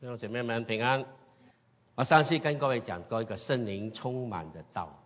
[0.00, 1.04] 弟兄姐妹们平安。
[1.96, 4.96] 我上次跟各位讲过一个圣灵充满的道。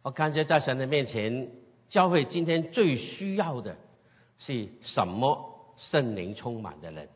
[0.00, 1.50] 我感觉在神的面前，
[1.90, 3.76] 教会今天最需要的
[4.38, 5.74] 是什么？
[5.76, 7.06] 圣灵充满的人。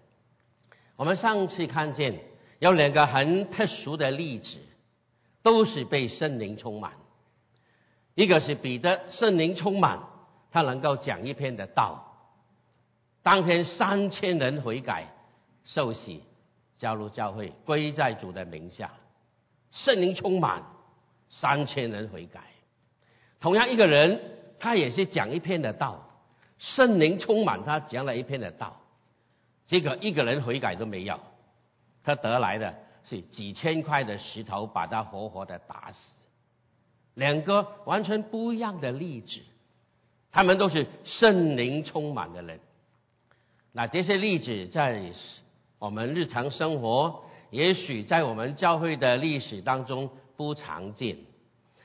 [0.97, 2.21] 我们上次看见
[2.59, 4.59] 有两个很特殊的例子，
[5.43, 6.93] 都是被圣灵充满。
[8.15, 10.01] 一个是彼得，圣灵充满，
[10.51, 12.19] 他能够讲一篇的道，
[13.23, 15.07] 当天三千人悔改
[15.65, 16.23] 受洗。
[16.81, 18.91] 加入教会，归在主的名下，
[19.71, 20.63] 圣灵充满，
[21.29, 22.41] 三千人悔改。
[23.39, 24.19] 同样一个人，
[24.59, 26.09] 他也是讲一篇的道，
[26.59, 28.81] 圣灵充满他讲了一篇的道，
[29.67, 31.21] 结果一个人悔改都没有，
[32.03, 32.75] 他得来的
[33.05, 36.11] 是几千块的石头把他活活的打死。
[37.13, 39.39] 两个完全不一样的例子，
[40.33, 42.59] 他们都是圣灵充满的人。
[43.73, 45.13] 那这些例子在。
[45.81, 51.17] 我们日常生活也许在我们教会的历史当中不常见，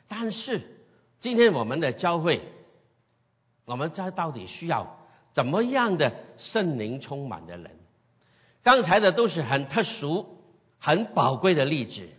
[0.10, 0.62] 但是
[1.22, 2.42] 今天我们的教会，
[3.64, 4.98] 我们在到底需要
[5.34, 7.72] 怎么样的圣灵充满的人？
[8.64, 10.28] 刚才的都是很特殊、
[10.78, 12.10] 很宝贵的例子，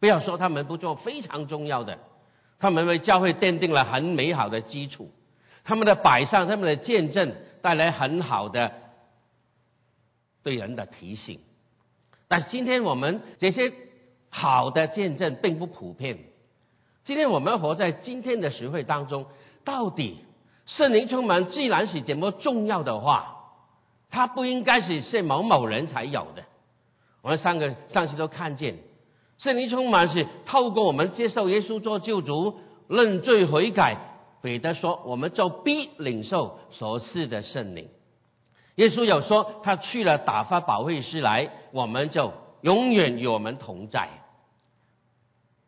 [0.00, 1.98] 不要说他们不做，非常重要的，
[2.58, 5.10] 他们为教会奠定了很美好的基础，
[5.64, 8.70] 他们的摆上、他们的见证带来很好的。
[10.42, 11.40] 对人的提醒，
[12.28, 13.72] 但今天我们这些
[14.30, 16.18] 好的见证并不普遍。
[17.04, 19.26] 今天我们活在今天的社会当中，
[19.64, 20.18] 到底
[20.66, 23.36] 圣灵充满既然是这么重要的话，
[24.10, 26.44] 它不应该是是某某人才有的。
[27.22, 28.76] 我们三个上次都看见，
[29.38, 32.58] 圣灵充满是透过我们接受耶稣做救主、
[32.88, 33.96] 认罪悔改。
[34.40, 37.88] 彼得说，我们就必领受所赐的圣灵。
[38.78, 44.08] 耶稣有说，他去了打发保惠师来，我们就永远与我们同在，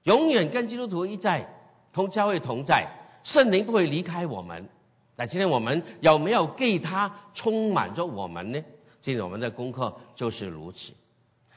[0.05, 1.49] 永远跟基督徒一在，
[1.93, 2.87] 同教会同在，
[3.25, 4.69] 圣灵不会离开我们。
[5.17, 8.63] 那今天我们有没有给他充满着我们呢？
[9.01, 10.93] 今天我们的功课就是如此。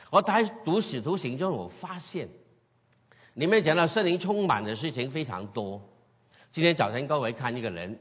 [0.10, 2.30] 我在读使徒行中，我发现
[3.36, 5.82] 里面讲到圣灵充满的事情非常多。
[6.50, 8.00] 今天早晨各位看一个人，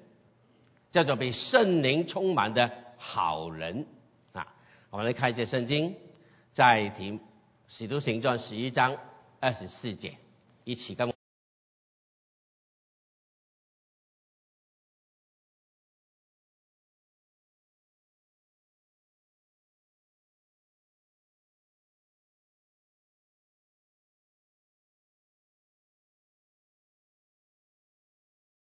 [0.90, 2.70] 叫做被圣灵充满的。
[3.02, 3.84] 好人
[4.32, 4.46] 啊！
[4.90, 5.96] 我们来看一节圣经，
[6.52, 7.18] 在《提
[7.66, 8.96] 使徒行传》十一章
[9.40, 10.16] 二十四节，
[10.62, 11.12] 一起跟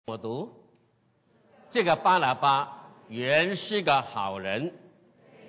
[0.07, 0.53] 我读
[1.71, 2.74] 这个巴拿巴。
[3.09, 4.73] 原是个好人，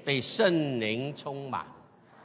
[0.03, 1.65] 被圣灵充满，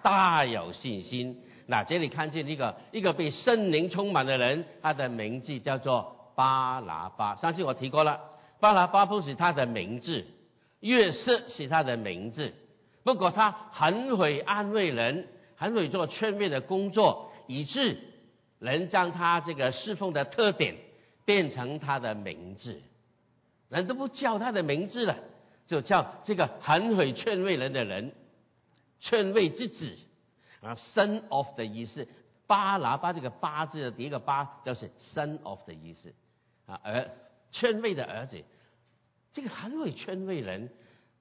[0.03, 1.41] 大有信心。
[1.67, 7.37] 那这里看见一个一个被圣灵充满的人，他的名字叫做巴拿巴。
[7.37, 8.21] 上次我提过了，
[8.59, 10.27] 巴拿巴不是他的名字，
[10.81, 12.53] 约瑟是他的名字。
[13.05, 17.99] 不过他很会安慰人，很会做劝慰的工作，以致
[18.59, 20.75] 能将他这个侍奉的特点
[21.25, 22.83] 变成他的名字。
[23.71, 25.17] 人都不叫他的名字了，
[25.69, 28.13] 就叫这个很会劝慰人的人，
[28.99, 29.97] 劝慰之子
[30.61, 32.09] 啊，son of 的意思，
[32.49, 36.13] 巴拿巴这个巴字的第一个巴就是 son of 的意思
[36.67, 37.09] 啊，儿
[37.53, 38.43] 劝慰的儿子，
[39.33, 40.69] 这个很会劝慰人，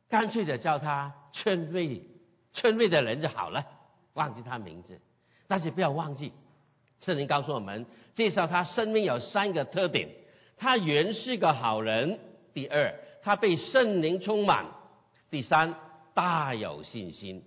[0.09, 2.03] 干脆的叫他劝慰
[2.53, 3.63] 劝慰的人就好了，
[4.13, 4.99] 忘记他名字，
[5.47, 6.33] 但是不要忘记，
[7.01, 7.85] 圣灵告诉我们，
[8.15, 10.09] 介绍他生命有三个特点，
[10.57, 12.19] 他原是个好人。
[12.59, 14.65] 第二，他被圣灵充满；
[15.31, 15.75] 第三，
[16.13, 17.45] 大有信心。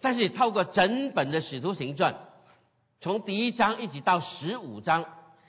[0.00, 2.18] 但是透过整本的使徒行传，
[3.02, 5.02] 从第一章一直到十五章，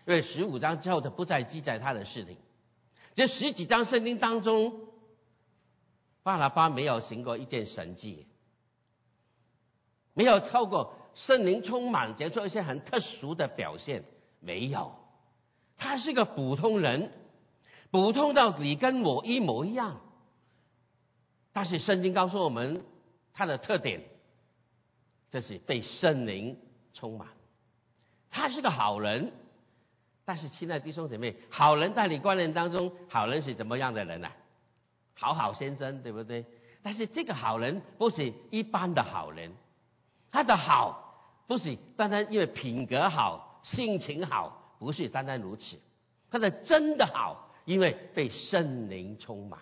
[0.06, 2.36] 因为十五章之后就不再记载他的事情。
[3.16, 4.74] 这十几章圣经当中，
[6.22, 8.28] 巴拿巴没有行过一件神迹，
[10.14, 14.04] 没有透过圣灵充满，结出一些很特殊的表现，
[14.42, 14.92] 没有。
[15.78, 17.10] 他是个普通人。
[17.92, 20.02] 普通到你跟我一模一样，
[21.54, 22.84] 但是圣经告诉我们
[23.34, 24.04] 他的特点，
[25.30, 26.60] 这是被圣灵
[26.94, 27.30] 充满。
[28.30, 29.32] 他是个好人，
[30.26, 34.30] 但是亲爱的弟兄姐妹，好人在你观念当中，好人是怎么样的人呢？
[35.16, 36.46] 好好先生，对不对？
[36.84, 39.52] 但是这个好人不是一般的好人，
[40.30, 45.80] 他的好不是单单因为品格好、性情好，不是单单如此，
[46.30, 47.47] 他的真的好。
[47.68, 49.60] 因为被圣灵充满，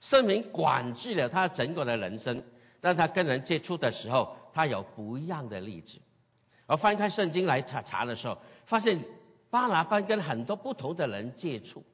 [0.00, 2.42] 圣灵管制了他整个的人生，
[2.80, 5.98] 让他跟人接触的时候，他有不一样的例子。
[6.66, 9.04] 我翻开圣经来查查的时候，发现
[9.50, 11.84] 巴拿巴跟很多不同的人接触。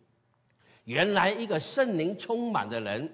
[0.85, 3.11] 原来一个圣灵充满的人，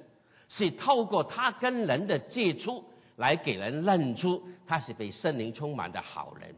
[0.50, 2.84] 是透过他跟人的接触，
[3.16, 6.54] 来给人认出他是被圣灵充满的好人。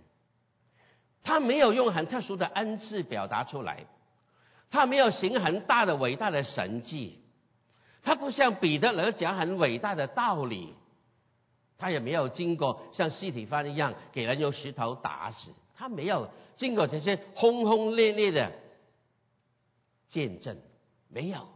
[1.23, 3.87] 他没有用很特殊的恩赐表达出来，
[4.73, 7.21] 他没有行很大的伟大的神迹，
[8.03, 10.75] 他不像彼得来讲很伟大的道理，
[11.79, 18.51] 他也没有经过像西体番一样给人用石头打死，他没有经过这些轰轰烈烈的
[20.09, 20.57] 见证。
[21.09, 21.47] 没有，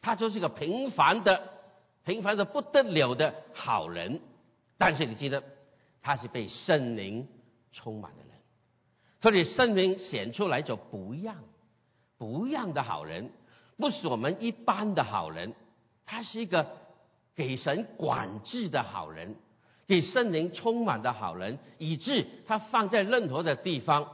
[0.00, 1.40] 他就是个平凡的、
[2.04, 4.20] 平凡的不得了的好人。
[4.76, 5.44] 但是你记得，
[6.02, 7.28] 他是被圣灵
[7.72, 8.32] 充满的人，
[9.20, 11.36] 所以圣灵显出来就不一样，
[12.18, 13.30] 不一样的好人，
[13.78, 15.54] 不是我们一般的好人。
[16.04, 16.66] 他是一个
[17.34, 19.36] 给神管制的好人，
[19.86, 24.10] 给圣灵充满的好人，以致他放在任何的地方，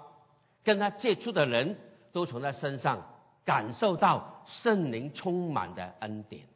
[0.63, 1.79] 跟他接触的人
[2.13, 3.11] 都从他身上。
[3.47, 6.47] 感受到圣灵充满的恩典，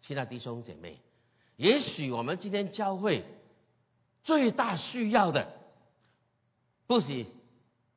[0.00, 0.98] 亲爱的弟兄姐妹，
[1.56, 3.26] 也许我们今天教会
[4.24, 5.52] 最大需要的，
[6.86, 7.26] 不是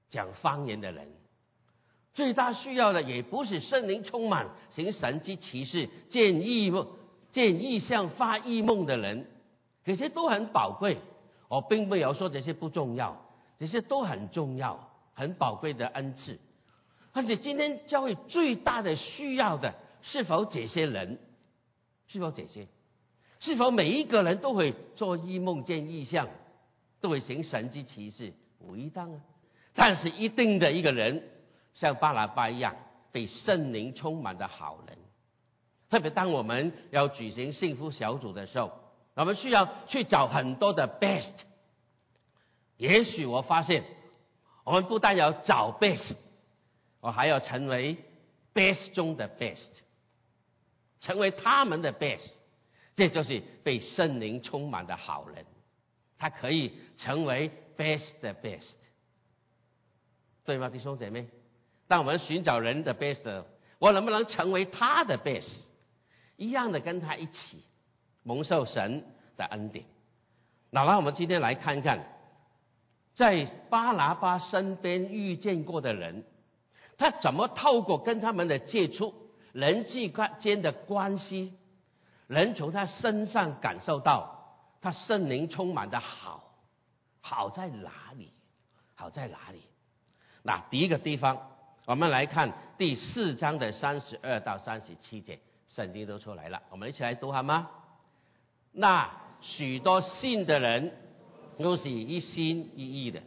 [0.09, 1.07] 讲方言的人，
[2.13, 6.87] 最大需要的也不是圣灵充满行神迹奇事、见异梦、
[7.31, 9.25] 见异象、发异梦的人，
[9.85, 10.97] 这些都很宝贵。
[11.47, 13.25] 我并没有说这些不重要，
[13.59, 16.39] 这些都很重要、很宝贵的恩赐。
[17.13, 21.19] 而且今天教会最大的需要的，是否这些人？
[22.07, 22.67] 是否这些？
[23.39, 26.29] 是否每一个人都会做异梦见异象，
[27.01, 28.33] 都会行神迹奇事？
[28.59, 29.19] 不一定啊。
[29.73, 31.23] 但是一定的一个人，
[31.73, 32.75] 像巴拉巴一样
[33.11, 34.97] 被圣灵充满的好人。
[35.89, 38.71] 特别当我们要举行幸福小组的时候，
[39.15, 41.33] 我们需要去找很多的 best。
[42.77, 43.83] 也许我发现，
[44.63, 46.15] 我们不但要找 best。
[47.01, 47.97] 我还要成为
[48.53, 49.69] best 中的 best，
[50.99, 52.31] 成为他们的 best，
[52.95, 55.43] 这就是被圣灵充满的好人，
[56.19, 58.75] 他可以成为 best 的 best，
[60.45, 61.27] 对吗，弟兄姐妹？
[61.91, 63.43] 当我们寻找人的 best，
[63.77, 65.63] 我能不能成为他的 best？
[66.37, 67.65] 一样的跟他一起
[68.23, 69.03] 蒙受神
[69.35, 69.83] 的恩典。
[70.69, 72.05] 那么我们今天来看看，
[73.13, 76.23] 在巴拿巴身边遇见过的人。
[76.97, 79.13] 他怎么透过跟他们的接触、
[79.51, 81.57] 人际关间的关系，
[82.27, 86.53] 能从他身上感受到他圣灵充满的好？
[87.19, 88.31] 好在哪里？
[88.95, 89.63] 好在哪里？
[90.41, 91.50] 那第一个地方，
[91.91, 97.67] 我们来看第四章的三十二到三十七节，圣经都出来了，我们一起来读好吗？
[98.71, 99.09] 那
[99.41, 100.89] 许多信的人
[101.59, 103.19] 都是一心一意的。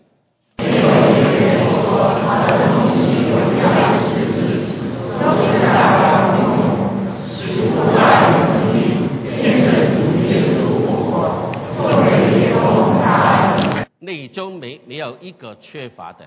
[13.98, 16.26] 内中没没有一个缺乏的，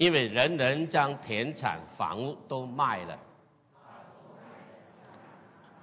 [0.00, 3.18] 因为人人将田产房屋都卖了，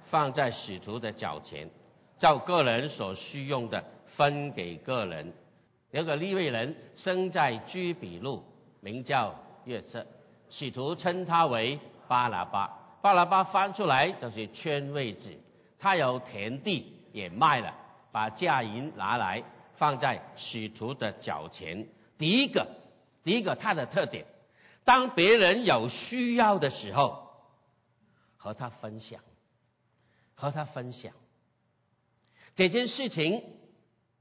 [0.06, 1.70] 放在使徒的脚前，
[2.18, 3.84] 照个人所需用的
[4.16, 5.32] 分给个人。
[5.92, 8.42] 有个利未人生在居比路，
[8.80, 9.32] 名叫
[9.66, 10.04] 约瑟，
[10.50, 12.76] 使徒称他为巴拿巴。
[13.00, 15.38] 巴拿巴翻出来就是圈位置，
[15.78, 17.72] 他有田地也卖了，
[18.10, 19.44] 把价银拿来。
[19.76, 21.86] 放在使徒的脚前。
[22.18, 22.66] 第一个，
[23.28, 24.24] 第一个，他的特点，
[24.86, 27.28] 当别人有需要的时候，
[28.38, 29.20] 和他分享，
[30.34, 31.12] 和他分享
[32.56, 33.42] 这件事情。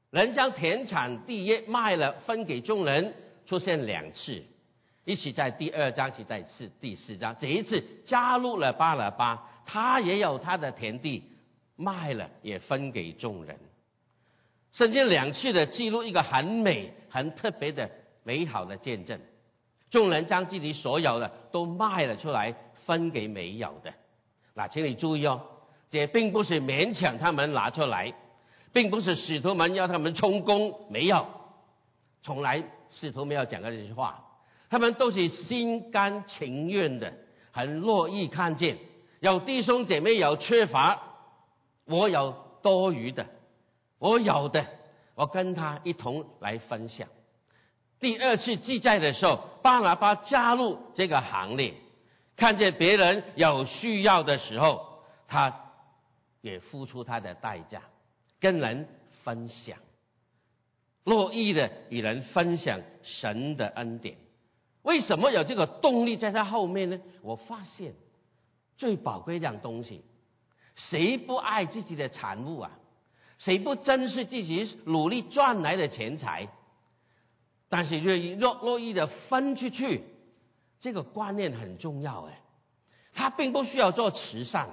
[0.09, 3.13] 人将田产地业卖了，分给众人，
[3.45, 4.43] 出现两次，
[5.05, 7.33] 一起在第二章，一起在次第四章。
[7.39, 11.23] 这一次加入了巴拉巴，他也有他的田地
[11.77, 13.57] 卖了，也分给众人。
[14.73, 17.89] 圣经两次的记录一个很美、很特别的
[18.27, 19.21] 美好的见证，
[19.89, 22.53] 众人将自己所有的都卖了出来，
[22.85, 23.93] 分给没有的。
[24.53, 25.41] 那请你注意哦，
[25.89, 28.13] 这并不是勉强他们拿出来，
[28.73, 31.25] 并不是使徒们要他们充公，没有，
[32.21, 34.25] 从来使徒没有讲过这句话，
[34.69, 37.13] 他们都是心甘情愿的，
[37.53, 38.77] 很乐意看见
[39.21, 41.01] 有弟兄姐妹有缺乏，
[41.85, 43.25] 我有多余的。
[43.99, 44.65] 我有的，
[45.15, 47.07] 我跟他一同来分享。
[47.99, 51.73] 第二次记载的时候，巴拿巴加入这个行列，
[52.35, 55.71] 看见别人有需要的时候，他
[56.41, 57.81] 也付出他的代价，
[58.39, 58.87] 跟人
[59.23, 59.77] 分享。
[61.03, 64.17] 乐意的与人分享神的恩典。
[64.83, 66.99] 为什么有这个动力在他后面呢？
[67.21, 67.93] 我发现
[68.77, 70.03] 最宝贵一样东西，
[70.75, 72.71] 谁不爱自己的产物啊？
[73.39, 76.47] 谁不珍视自己努力赚来的钱财？
[77.69, 80.03] 但是愿意乐乐意的分出去，
[80.79, 82.39] 这个观念很重要哎。
[83.13, 84.69] 他并不需要做慈善。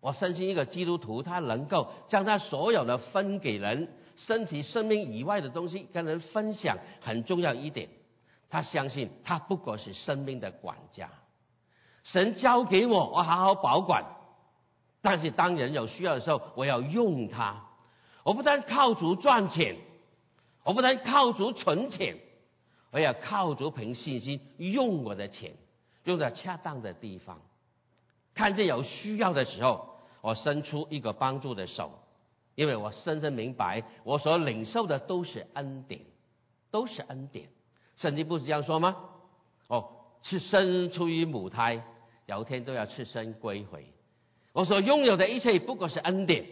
[0.00, 7.88] 我相信一个基督徒，他能够将他所有的分给人，身体、生命以外的东西跟人分享，很重要一点。
[8.50, 11.10] 他相信他不过是生命的管家，
[12.04, 14.04] 神交给我，我好好保管。
[15.02, 17.64] 但是当人有需要的时候，我要用它。
[18.22, 19.76] 我不但靠主赚钱，
[20.64, 22.16] 我不但靠主存钱，
[22.90, 25.52] 我要靠主凭信心用我的钱，
[26.02, 27.40] 用在恰当的地方。
[28.34, 29.94] 看见有需要的时候。
[30.24, 31.90] 我伸出一个帮助的手，
[32.54, 36.00] 因为我深深明白，我所领受的都是恩典，
[36.70, 37.46] 都是恩典。
[37.98, 38.96] 圣经不是这样说吗？
[39.66, 39.90] 哦，
[40.22, 41.84] 是生出于母胎，
[42.24, 43.84] 有一天都要赤身归回。
[44.54, 46.46] 我所拥有的一切不过是恩典，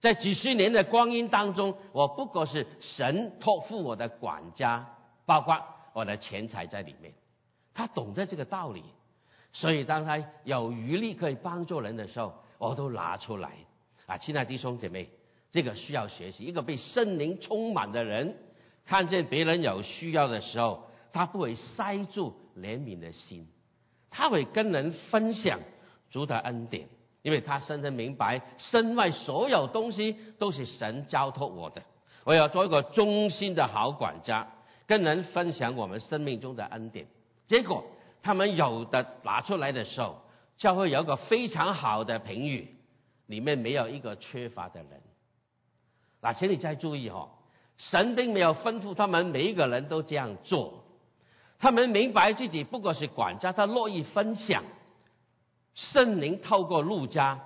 [0.00, 4.88] 在几十年的光阴当中，我不过是神托付我的管家，
[5.26, 5.60] 包括
[5.92, 7.12] 我的钱财在里面。
[7.74, 8.84] 他懂得这个道理，
[9.52, 12.34] 所以当他有余力可以帮助人的时候。
[12.60, 13.52] 我都拿出来
[14.06, 15.08] 啊，亲爱的弟兄姐妹，
[15.52, 16.42] 这个需要学习。
[16.42, 18.36] 一个被圣灵充满的人，
[18.84, 23.46] 看见别人有需要的时候，他不会塞住怜悯的心，
[24.10, 25.60] 他会跟人分享
[26.10, 26.88] 主的恩典，
[27.22, 31.82] 因为他深深明白，身外所有东西都是神交托我的，
[32.24, 34.48] 我要做一个忠心的好管家，
[34.86, 37.06] 跟人分享我们生命中的恩典。
[37.46, 37.84] 结果
[38.22, 40.22] 他们有的拿出来的时候。
[40.58, 42.66] 教会有个非常好的评语，
[43.26, 45.00] 里面没有一个缺乏的人。
[46.20, 47.30] 那请你再注意哈，
[47.76, 50.82] 神并没有吩咐他们每一个人都这样做，
[51.60, 54.64] 他们明白自己不过是管家，他乐意分享。
[55.78, 57.40] 圣灵透过路加，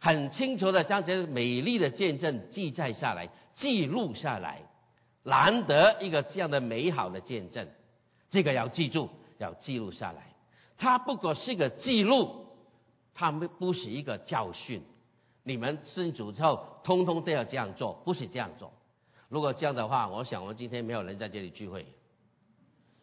[0.00, 4.62] 很清楚的将这美丽的见证记载下来，记录下来，
[5.22, 7.68] 难得一个这样的美好的见证，
[8.30, 10.34] 这个要记住，要记录下来。
[10.76, 12.44] 它不过是个记录。
[13.18, 14.82] 它们不是一个教训，
[15.42, 18.70] 你们信主之后，通通都要这样做，不是这样做。
[19.30, 21.80] 如果这样的话，我想我们今天没有人在这里聚会，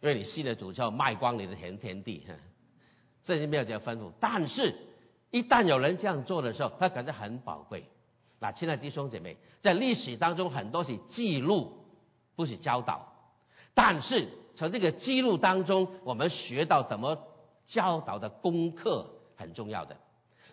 [0.01, 2.27] 因为你信了主之后卖光你的田田地，
[3.23, 4.11] 圣经没有这样吩咐。
[4.19, 4.75] 但是，
[5.31, 7.85] 一旦有人这样做的时候，他感觉很宝贵。
[8.39, 11.73] 那亲爱的弟兄姐妹，在历史当中很多是记录，
[12.35, 13.13] 不是教导。
[13.73, 17.17] 但是从这个记录当中，我们学到怎么
[17.67, 19.09] 教导的功课。
[19.35, 19.97] 很重要的，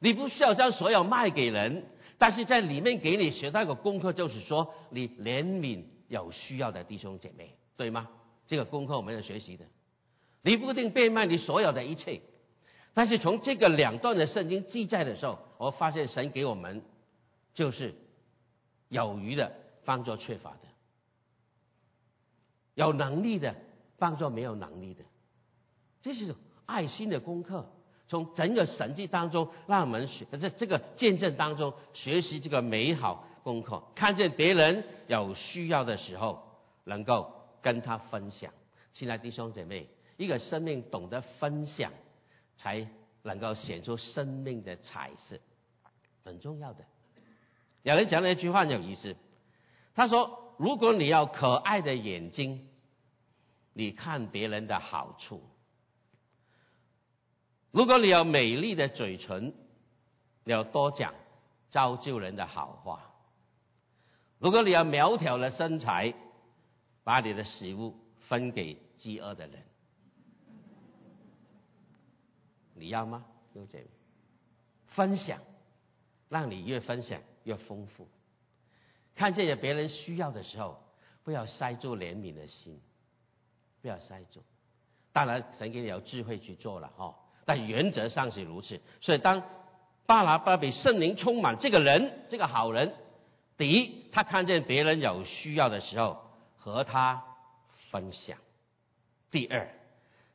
[0.00, 1.85] 你不需要将所有卖给人，
[2.19, 8.09] 但是在里面给你学到一个功课，就是说你怜悯有需要的弟兄姐妹，对吗？
[8.49, 9.67] 这个功课我们要学习的。
[10.43, 12.21] 你不一定变卖你所有的一切，
[12.92, 16.82] 但是从这个两段的圣经记载的时候，我发现神给我们
[17.54, 17.94] 就是
[18.88, 19.52] 有余的
[19.85, 20.68] 帮助缺乏的，
[22.75, 23.54] 有能力的
[23.99, 25.04] 帮助没有能力的，
[26.02, 26.35] 这是
[26.66, 27.70] 爱心的功课。
[28.09, 36.42] 从整个神迹当中，让我们学在这个见证当中学习这个美好功课，看见别人有需要的时候，
[36.82, 37.32] 能够
[37.62, 38.52] 跟他分享。
[38.92, 41.92] 亲爱的弟兄姐妹，一个生命懂得分享，
[42.61, 42.87] 才
[43.23, 45.38] 能够显出生命的彩色，
[46.23, 46.85] 很重要的。
[47.85, 49.17] 有人讲了一句话很有意思，
[49.95, 52.69] 他说：“如果你要可爱的眼睛，
[53.73, 55.43] 你看别人的好处。”
[57.73, 59.55] 如果你有美丽的嘴唇，
[60.45, 61.14] 你要多讲
[61.71, 63.00] 造就人的好话；
[64.38, 66.12] 如果你要苗条的身材，
[67.05, 67.97] 把你的食物
[68.29, 69.62] 分给饥饿的人，
[72.80, 73.25] 你要吗？
[73.54, 73.87] 就这样
[74.88, 75.38] 分享，
[76.28, 78.08] 让你越分享越丰富。
[79.14, 80.82] 看见有别人需要的时候，
[81.22, 82.80] 不要塞住怜悯的心，
[83.82, 84.42] 不要塞住。
[85.12, 87.14] 当然，神给你有智慧去做了哈。
[87.44, 89.42] 但原则上是如此，所以当
[90.06, 92.94] 巴拿巴被圣灵充满，这个人，这个好人，
[93.58, 96.20] 第一，他看见别人有需要的时候
[96.56, 97.25] 和他
[97.90, 98.38] 分享；
[99.30, 99.68] 第二，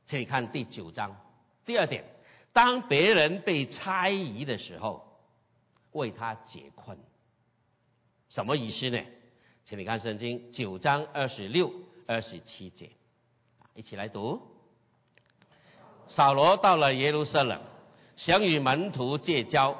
[0.05, 1.15] 请你看第九章
[1.65, 2.03] 第二点，
[2.55, 5.05] 当别人被猜疑的时候，
[5.91, 6.97] 为他解困。
[8.29, 8.97] 什么意思呢？
[9.65, 11.69] 请你看圣经九章二十六、
[12.07, 12.89] 二十七节，
[13.73, 14.41] 一起来读。
[16.07, 17.59] 扫罗到了耶路撒冷，
[18.15, 19.75] 想与门徒结交，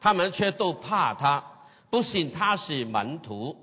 [0.00, 1.44] 他们却都怕他，
[1.90, 3.56] 不信他是门徒，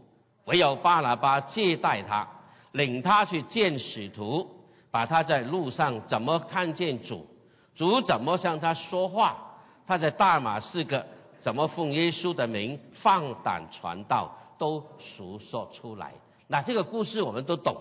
[0.46, 2.26] 唯有巴拿巴接待他，
[2.72, 4.50] 领他去见使徒，
[4.90, 7.28] 把他在路上怎么看见主，
[7.76, 11.06] 主怎么向他说话，他在大马士革
[11.42, 16.14] 怎么奉耶稣的名放胆传道，都述说出来。
[16.48, 17.76] 那这个故事我们都懂。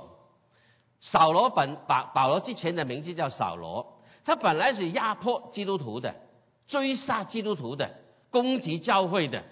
[1.00, 6.14] 扫罗本保保罗之前的名字叫扫罗，他本来是压迫基督徒的，
[6.68, 7.90] 追杀基督徒的，
[8.30, 9.42] 攻击教会的。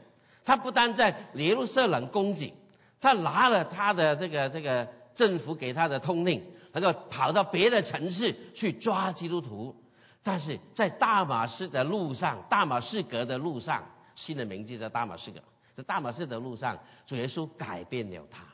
[0.45, 2.55] 他不但在耶路撒冷攻击，
[3.01, 6.43] 他拿了他的这个这个政府给他的通令，
[6.73, 9.77] 他就跑到别的城市去抓基督徒。
[10.23, 13.85] 但是在大马士的路上，大马士革的路上，
[14.15, 15.41] 新的名字叫大马士革，
[15.77, 18.45] 在大马士的路上，主耶稣改变了他，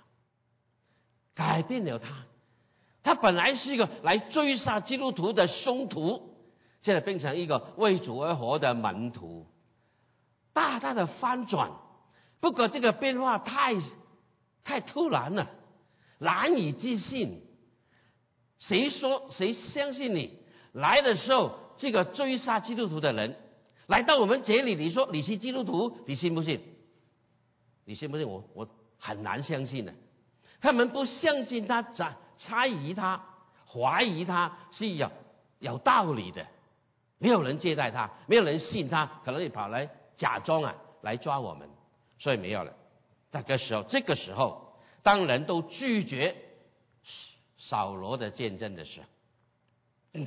[1.35, 2.25] 改变了他。
[3.03, 6.37] 他本来是一个来追杀基督徒的凶徒，
[6.83, 9.47] 现在变成一个为主而活的门徒，
[10.53, 11.71] 大大的翻转。
[12.41, 13.75] 不过这个变化太
[14.63, 15.49] 太突然了，
[16.19, 17.43] 难以置信。
[18.59, 20.39] 谁说谁相信你
[20.77, 23.37] 来的时候，这个追杀基督徒的人
[23.87, 26.61] 来到我们这里，你说你是基督徒，你信不信？
[27.85, 28.29] 你信不信？
[28.29, 28.69] 我我
[28.99, 29.95] 很难相信的。
[30.61, 32.15] 他们不相信他在。
[32.39, 33.25] 猜疑他，
[33.67, 35.11] 怀疑他是有
[35.59, 36.47] 有道理的，
[37.17, 41.67] 没有人接待他，没有人信他，可能你跑来假装啊来抓我们，
[42.19, 42.75] 所以没有了。
[43.31, 46.37] 那个时候，这个时候，当人都拒绝
[47.57, 49.07] 扫罗的见证的时候，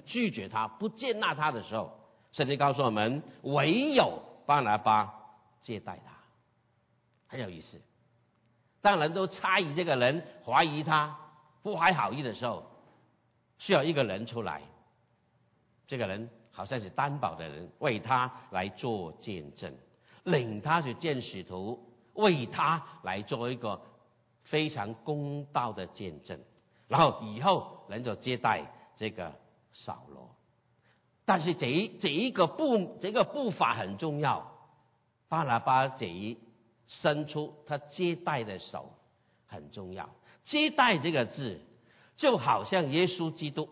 [0.05, 1.91] 拒绝他不接纳他的时候，
[2.31, 5.13] 圣经告诉我们，唯有巴拿巴
[5.61, 6.13] 接待他，
[7.27, 7.81] 很有意思。
[8.81, 11.17] 当人都猜疑这个人，怀疑他。
[11.61, 12.65] 不怀好意的时候，
[13.57, 14.61] 需要一个人出来。
[15.87, 19.75] 这个人好像是担保的人，为他来做见证，
[20.23, 23.81] 领他去见使徒，为他来做一个
[24.43, 26.39] 非常公道的见证。
[26.87, 28.63] 然后以后人就接待
[28.95, 29.35] 这个
[29.71, 30.35] 扫罗。
[31.25, 34.51] 但是这一这一个步这个步伐很重要。
[35.27, 36.37] 巴拿巴这一
[36.87, 38.91] 伸出他接待的手
[39.45, 40.09] 很重要。
[40.43, 41.61] 接待这个字，
[42.17, 43.69] 就好像耶稣基督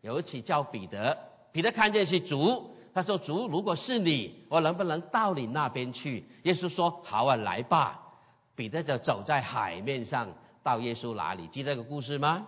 [0.00, 1.18] 有一次叫彼得，
[1.52, 8.06] 彼得看见是主，他说：“主，如果是你，我能不能到你那边去？”耶稣说：“好啊，来吧。”
[8.54, 10.28] 彼得就走在海面上
[10.62, 12.46] 到耶稣那里，记得个故事吗？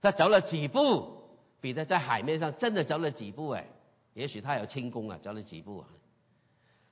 [0.00, 1.21] 他走了几步，
[1.62, 3.66] 彼得在海面上真的走了几步，哎，
[4.12, 5.86] 也许他有轻功啊，走了几步啊。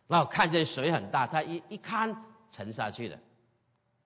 [0.06, 3.18] 然后看见水很大，他一一看沉下去了。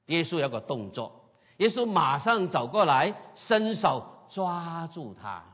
[0.07, 1.31] 耶稣有个动作。
[1.59, 5.45] 耶稣马上走过来，伸手抓住他。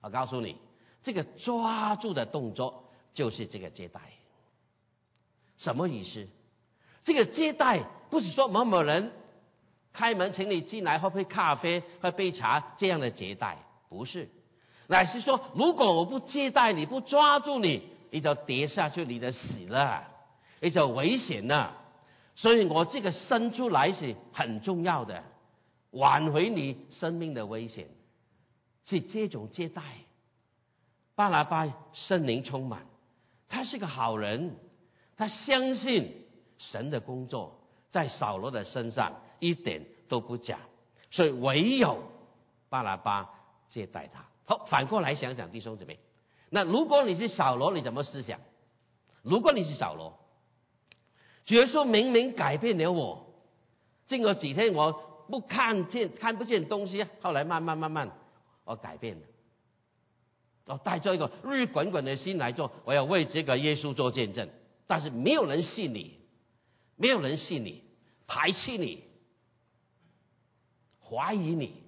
[0.00, 0.58] 我告诉你，
[1.02, 4.00] 这个抓住的动作就是这个接待。
[5.56, 6.28] 什么意思？
[7.02, 9.10] 这个接待不是说某某人
[9.92, 13.58] 开门请你进来喝杯咖啡、喝杯茶这样的接待，
[13.96, 14.28] 不是，
[14.88, 20.04] 乃是说，如果我不接待你，不抓住你，你就跌下去，你就死了，
[20.60, 21.76] 你就危险了。
[22.34, 25.22] 所以我这个生出来是很重要的，
[25.92, 27.86] 挽回你生命的危险，
[28.84, 29.82] 是这种接待。
[31.14, 32.84] 巴拿巴圣灵充满，
[33.48, 34.56] 他是个好人，
[35.16, 36.26] 他相信
[36.58, 37.60] 神的工作
[37.92, 40.58] 在扫罗的身上一点都不假，
[41.12, 42.02] 所以唯有
[42.68, 43.30] 巴拿巴
[43.74, 44.24] 接待他。
[44.44, 45.98] 好，反过来想想，弟兄姊妹，
[46.48, 48.38] 那如果你是扫罗，你怎么思想？
[49.22, 50.16] 如果你是扫罗？
[51.48, 53.26] 耶稣明明改变了我，
[54.06, 54.92] 经过几天我
[55.28, 58.12] 不看见看不见东西，后来慢慢慢慢
[58.64, 59.22] 我改变了，
[60.66, 64.48] 我带着一个日滚滚的心来做，我要为这个耶稣做见证，
[64.86, 66.20] 但是没有人信你，
[66.96, 67.82] 没有人信你，
[68.28, 69.02] 排斥你，
[71.02, 71.82] 怀疑你，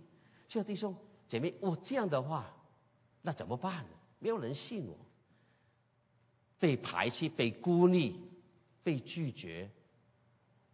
[0.48, 0.96] 就弟兄
[1.28, 2.46] 姐妹，我这样的话，
[3.22, 3.90] 那怎么办呢？
[4.18, 4.96] 没有人信我，
[6.58, 8.24] 被排斥，被孤立。
[8.86, 9.68] 被拒绝，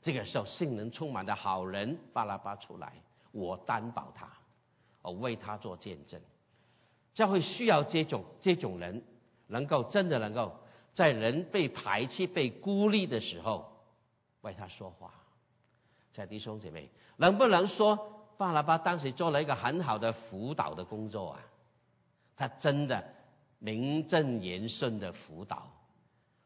[0.02, 2.92] 这个时候性能充满的好人巴拉巴出来，
[3.30, 4.28] 我担保他，
[5.00, 6.20] 我为他做见证。
[7.14, 9.02] 教会需要这种这种人，
[9.46, 10.58] 能够真的能够
[10.92, 13.82] 在人被排斥、被孤立的时候
[14.42, 15.14] 为他说话。
[16.12, 21.40] 在弟兄姐妹，能不能说巴拉巴当时做了一个很好的辅导的工作啊？
[22.34, 23.04] 他真的
[23.58, 25.68] 名正言顺的辅导。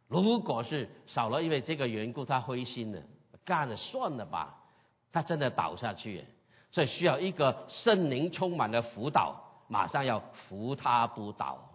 [0.08, 3.02] 如果是少了因为这个缘故，他灰心了，
[3.44, 4.62] 干了算了吧，
[5.10, 6.24] 他真的倒下去，
[6.70, 11.70] 所以需要一个圣灵充满的辅导，马上要扶他不倒，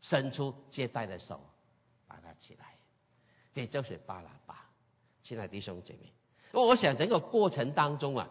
[0.00, 1.40] 伸出接待的手，
[2.06, 2.74] 把他起来，
[3.54, 4.66] 这就是巴拉巴。
[5.22, 6.12] 亲爱的弟兄姐妹，
[6.52, 8.28] 我想整个过程当中啊，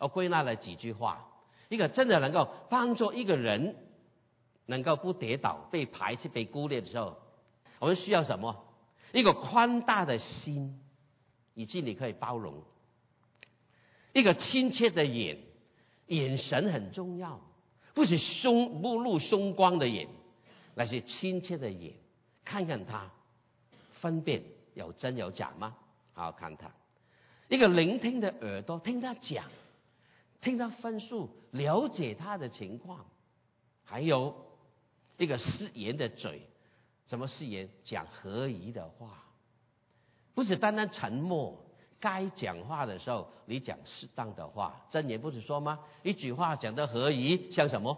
[0.00, 1.28] 我归纳了几句话，
[1.68, 3.76] 一个真的能够帮助一个人
[4.66, 7.16] 能够不跌倒、被排斥、被孤立的时候，
[7.78, 8.64] 我们需要什么？
[9.12, 10.80] 一个宽大的心，
[11.54, 12.54] 以及你可以包容；
[14.12, 15.38] 一个亲切的眼，
[16.06, 17.40] 眼神很重要，
[17.92, 20.08] 不是凶目露凶光的眼，
[20.74, 21.92] 那是亲切的眼，
[22.44, 23.10] 看看他，
[24.00, 24.42] 分辨
[24.74, 25.76] 有真有假吗？
[26.14, 26.70] 好好看他。
[27.48, 29.44] 一个聆听的耳朵，听他讲，
[30.40, 32.98] 听他分数，了解他的情况；
[33.84, 34.34] 还有
[35.18, 36.42] 一个誓言的嘴，
[37.06, 37.68] 什么誓言？
[37.84, 39.24] 讲合宜的话，
[40.34, 41.66] 不是单单沉默。
[41.98, 44.86] 该讲话的时候，你讲适当的话。
[44.88, 45.78] 真言不是说吗？
[46.02, 47.94] 一句话讲的合宜，像什么？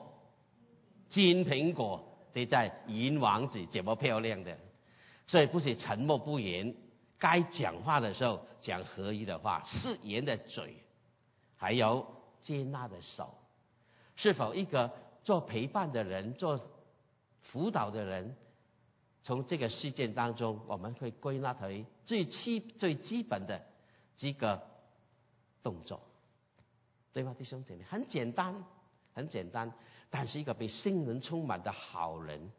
[1.09, 4.59] 金苹果得在银王子，这么漂亮的，
[5.28, 6.74] 所以不是沉默不言。
[7.16, 10.83] 该讲话的时候讲合宜的话，誓言的嘴，
[11.57, 12.05] 还有
[12.42, 13.33] 接纳的手，
[14.16, 14.90] 是否一个
[15.24, 16.61] 做陪伴的人、做
[17.40, 18.37] 辅导的人，
[19.22, 23.62] 从这个事件当中，我们会归纳为最基最基本的
[24.16, 24.61] 几个
[25.62, 26.00] 动作，
[27.12, 27.85] 对吗，弟兄姐妹？
[27.85, 28.64] 很简单，
[29.14, 29.72] 很简单，
[30.11, 32.50] 但是一个被心灵充满的好人，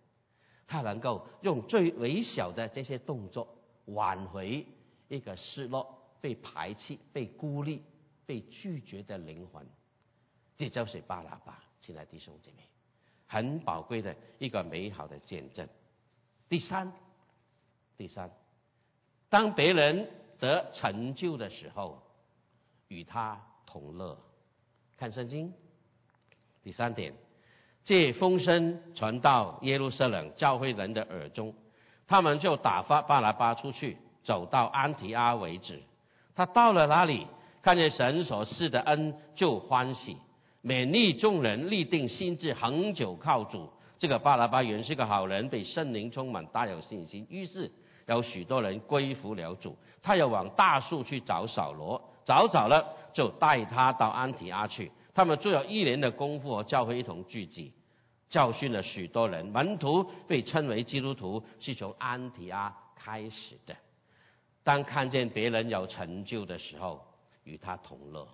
[0.66, 3.48] 他能够用最微小的这些动作。
[3.88, 4.66] 挽回
[5.10, 7.84] 一个失落、被排斥、被孤立、
[8.26, 9.66] 被拒绝的灵魂，
[10.58, 12.64] 这就是巴拉巴，亲爱的弟兄姐妹，
[13.28, 15.68] 很宝贵的一个美好的见证。
[16.50, 16.92] 第三，
[17.98, 18.32] 第三，
[19.30, 20.10] 当别人
[20.40, 22.02] 得成就的时候，
[22.88, 24.18] 与他同乐。
[24.98, 25.54] 看圣经，
[26.62, 27.14] 第三点，
[27.84, 31.54] 借风声传到耶路撒冷教会人的耳中。
[32.06, 35.82] 他们就打发巴拉巴出去，走到安提阿为止。
[36.36, 37.28] 他到了那里，
[37.64, 40.18] 看见神所赐的恩，就欢喜，
[40.62, 43.70] 勉励众人，立定心志，恒久靠主。
[43.98, 47.26] 这个巴拉巴原是个好人，被圣灵充满，大有信心。
[47.30, 47.72] 于是
[48.06, 49.78] 有许多人归服了主。
[50.02, 54.92] 他又往大树去找扫罗，找找了，就带他到安提阿去。
[55.14, 57.72] 他们做了一年的功夫，和教会一同聚集。
[58.28, 63.74] 教训了许多人，门徒被称为基督徒，是从安提阿开始的。
[64.66, 67.06] 当看见别人有成就的时候，
[67.44, 68.28] 与他同乐。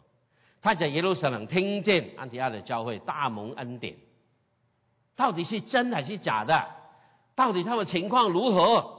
[0.62, 3.95] 他在耶路撒冷听见安提阿的教会大蒙恩典，
[5.15, 6.65] 到底是真还是假的？
[7.36, 8.98] 到底他们情况如何？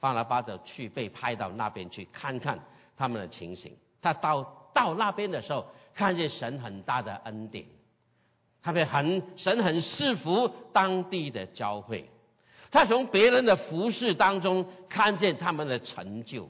[0.00, 2.58] 巴拉巴就去被派到那边去看看
[2.96, 3.76] 他们的情形。
[4.00, 4.42] 他到
[4.74, 7.66] 到那边的时候，看见神很大的恩典。
[8.62, 12.08] 他们很神很赐福当地的教会，
[12.70, 16.48] 他从别人的服饰当中看见他们的成就。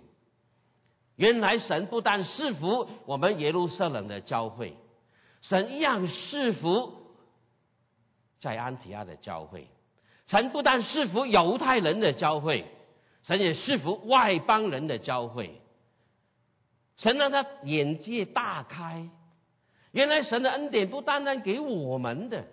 [1.22, 4.76] 原来神不但赐福我们耶路撒冷的教会，
[5.40, 6.94] 神一样赐福
[8.40, 9.68] 在安提亚的教会。
[10.26, 12.66] 神不但赐福犹太人的教会，
[13.22, 15.60] 神也赐福外邦人的教会。
[16.96, 19.08] 神让他眼界大开。
[19.92, 22.44] 原来神的恩典不单单给我们的，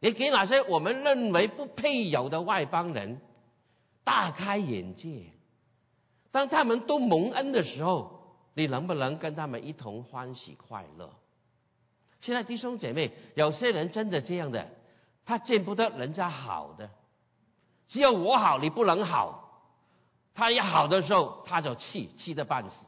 [0.00, 3.20] 也给那些我们认为不配有的外邦人
[4.02, 5.26] 大开眼界。
[6.36, 11.10] 当他们都蒙恩的时候，你能不能跟他们一同欢喜快乐？
[12.20, 14.68] 现在弟兄姐妹，有些人真的这样的，
[15.24, 16.90] 他见不得人家好的，
[17.88, 19.64] 只有我好，你不能好。
[20.34, 22.84] 他一好的时候，他就气，气得半死。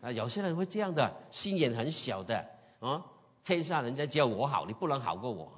[0.00, 2.46] 啊，有些人会这样的，心眼很小的
[2.80, 3.04] 啊。
[3.44, 5.52] 天下人家只有我好，你不能好过我。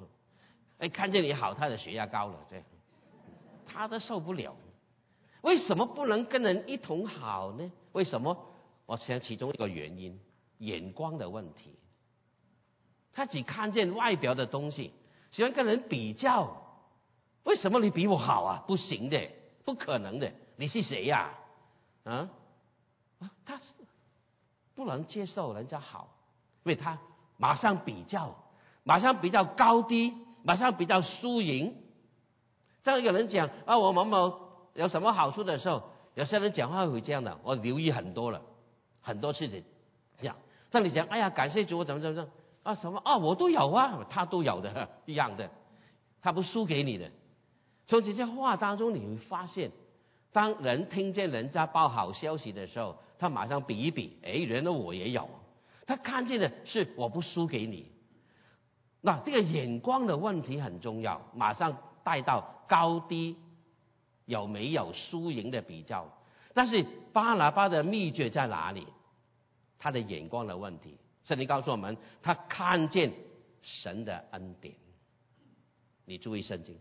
[0.79, 2.65] 哎，看见你好，他的血压高了，这样
[3.65, 4.53] 他都受不了。
[5.43, 7.71] 为什么不能跟人一同好呢？
[7.91, 8.49] 为什么？
[8.85, 10.19] 我想其中一个原因，
[10.57, 11.75] 眼光的问题。
[13.13, 14.91] 他只看见外表的东西，
[15.31, 16.57] 喜欢跟人比较。
[17.43, 18.63] 为什么你比我好啊？
[18.67, 19.29] 不行的，
[19.65, 20.31] 不可能的。
[20.55, 21.33] 你是谁呀？
[22.05, 22.29] 啊
[23.19, 23.73] 啊，他是。
[24.75, 26.15] 不能接受人家好，
[26.63, 26.97] 因为他
[27.37, 28.33] 马上比较，
[28.83, 31.75] 马上比较高低，马上比较输赢。
[32.81, 34.42] 当有人讲啊，我某某
[34.73, 35.83] 有什么好处的时候，
[36.15, 38.41] 有些人讲话会这样的，我留意很多了，
[39.01, 39.63] 很多事情
[40.19, 40.35] 这样。
[40.71, 42.29] 当你讲哎呀，感谢主，怎么怎么怎么
[42.63, 45.49] 啊什么啊，我都有啊，他都有的一样的，
[46.21, 47.11] 他不输给你的。
[47.87, 49.71] 从这些话当中，你会发现。
[50.31, 55.29] 当人听见人家报好消息的时候，他马上比一比，哎，原来我也有。
[55.85, 57.91] 他看见的是我不输给你。
[59.01, 63.37] 那这个眼光的问题很重要，马上带到高低
[64.25, 66.11] 有没有输赢的比较。
[66.53, 68.87] 但是巴拿巴的秘诀在哪里？
[69.79, 70.97] 他的眼光的问题。
[71.23, 73.11] 圣经告诉我们，他看见
[73.61, 74.75] 神的恩典。
[76.05, 76.77] 你注意圣经，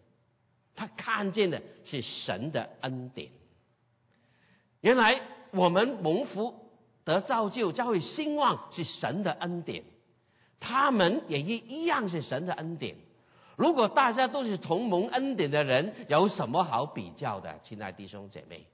[0.75, 3.31] 他看见的是神的恩典。
[4.81, 5.21] 原来
[5.53, 6.55] 我们蒙福
[7.05, 9.85] 得造就，教会兴旺是神的恩典，
[10.59, 12.97] 他们也一一样是神的恩典。
[13.57, 18.67] 如果大家都是同蒙恩典的人，有什么好比较的，亲爱弟兄姐妹？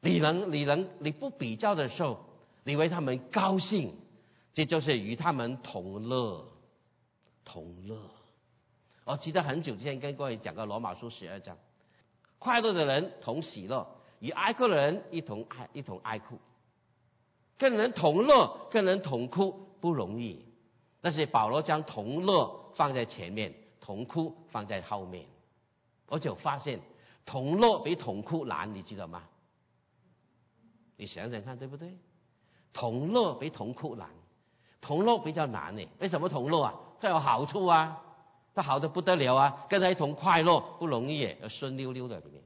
[0.00, 2.18] 你能你能你不比较的时候，
[2.64, 3.94] 你为他们高兴，
[4.54, 6.46] 这就是与他们同乐，
[7.44, 7.96] 同乐。
[9.04, 11.56] 我记得很久之前跟各位讲过罗马书十二章，
[12.38, 13.86] 快乐的人同喜乐，
[14.18, 16.38] 与哀哭的人一同哀一同哀哭，
[17.56, 20.44] 跟人同乐跟人同哭不容易，
[21.00, 23.54] 但是保罗将同乐放在前面。
[23.86, 25.24] 同哭放在后面，
[26.08, 26.80] 我就发现
[27.24, 29.22] 同乐比同哭难，你知道吗？
[30.96, 31.96] 你想想看，对不对？
[32.72, 34.08] 同乐比同哭难，
[34.80, 35.88] 同乐比较难呢。
[36.00, 36.74] 为什么同乐啊？
[36.98, 38.02] 它有好处啊，
[38.56, 42.42] 它好的不得了啊，跟他一同快乐不容易，要顺溜溜的里面。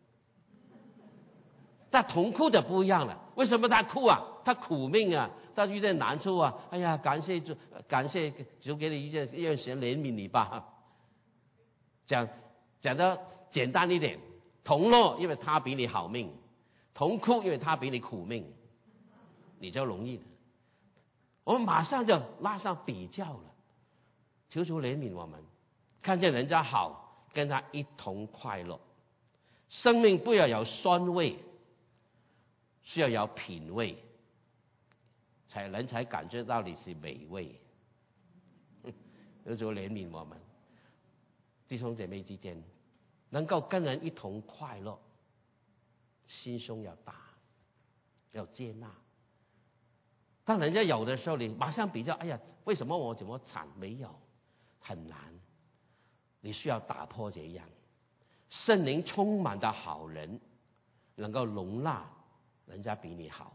[1.91, 4.21] 但同哭就不一样了，为什么他哭啊？
[4.45, 7.57] 他苦命啊，他遇见难处啊，哎呀，感谢主，
[7.89, 10.77] 感谢主给你一件一件事怜悯你吧。
[12.11, 12.29] 讲
[12.81, 13.21] 讲的
[13.53, 14.19] 简单一点，
[14.65, 16.29] 同乐，因为他比你好命；
[16.93, 18.53] 同哭，因为他比你苦命，
[19.61, 20.25] 你就容易了。
[21.45, 23.55] 我们马上就拉上比较了，
[24.49, 25.41] 求求怜悯我们，
[26.03, 28.81] 看见人家好，跟他一同快乐。
[29.69, 31.39] 生命不要有酸味，
[32.83, 33.97] 需要有品味，
[35.47, 37.55] 才人才感觉到你是美味。
[39.47, 40.37] 求求怜悯我们。
[41.71, 42.61] 弟兄姐妹之间，
[43.29, 44.99] 能够跟人一同快乐，
[46.27, 47.15] 心胸要大，
[48.33, 48.93] 要接纳。
[50.45, 53.69] 当人家有的时候，你马上比较，哎呀，为什么我怎么惨？
[53.79, 54.13] 没有，
[54.81, 55.17] 很难。
[56.41, 57.69] 你需要打破这样，
[58.49, 60.41] 圣灵充满的好人，
[61.15, 62.05] 能够容纳
[62.67, 63.55] 人家比你好。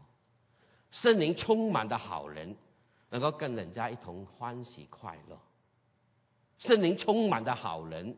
[0.90, 2.56] 圣灵充满的好人，
[3.10, 5.38] 能够跟人家一同欢喜快乐。
[6.58, 8.16] 圣灵充满的好人，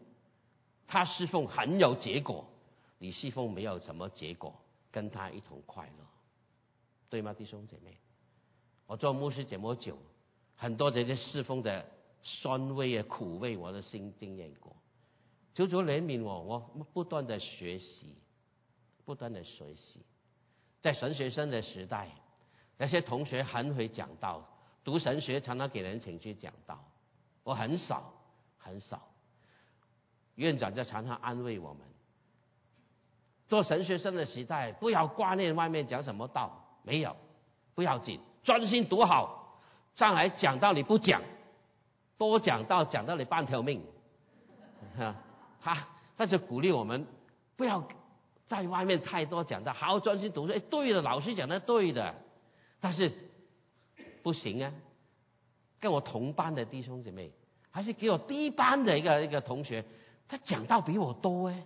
[0.86, 2.46] 他侍奉很有结果，
[2.98, 4.54] 你侍奉没有什么结果，
[4.90, 6.04] 跟他一同快乐，
[7.10, 7.96] 对吗，弟兄姐妹？
[8.86, 9.98] 我做牧师这么久，
[10.56, 11.84] 很多这些侍奉的
[12.22, 14.74] 酸味啊、苦味，我的心经验过。
[15.54, 16.58] 求主怜悯我，我
[16.92, 18.14] 不断的学习，
[19.04, 20.00] 不断的学习。
[20.80, 22.08] 在神学生的时代，
[22.76, 24.48] 那些同学很会讲道，
[24.84, 26.82] 读神学常常给人请去讲道，
[27.42, 28.14] 我很少。
[28.58, 29.00] 很少，
[30.34, 31.82] 院长在常常安慰我们：
[33.48, 37.16] 做神学生的时代，不要挂念外面讲什么道，没有，
[37.74, 39.60] 不要紧，专心读好，
[39.94, 41.22] 上来讲道理不讲，
[42.18, 43.82] 多讲道讲到你半条命。
[44.96, 45.14] 哈
[45.60, 47.06] 他他就鼓励我们，
[47.56, 47.86] 不要
[48.46, 50.52] 在外面太多讲道，好好专心读书。
[50.52, 52.14] 哎，对的，老师讲的对的，
[52.80, 53.12] 但是
[54.22, 54.72] 不行啊，
[55.80, 57.32] 跟我同班的弟兄姐妹。
[57.78, 59.84] 还是给我低班的一个一个同学，
[60.26, 61.64] 他讲道比我多哎。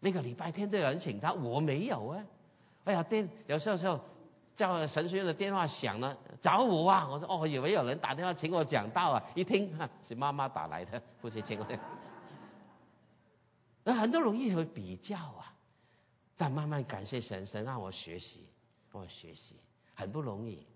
[0.00, 2.24] 那个礼拜天都有人请他，我没有啊。
[2.84, 4.00] 哎呀，电有时候时候
[4.56, 7.06] 叫神学院的电话响了，找我啊。
[7.06, 9.22] 我说哦，以为有人打电话请我讲道啊。
[9.34, 11.66] 一听哈是妈妈打来的，不是请我。
[13.84, 15.52] 那很多容易会比较啊，
[16.38, 18.46] 但慢慢感谢神，神让我学习，
[18.92, 19.56] 我学习，
[19.94, 20.66] 很不容易。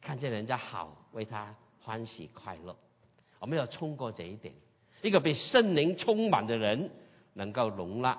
[0.00, 2.76] 看见人家好，为他欢喜快乐。
[3.38, 4.54] 我们要冲过这一点，
[5.02, 6.90] 一个被圣灵充满的人，
[7.34, 8.18] 能够容纳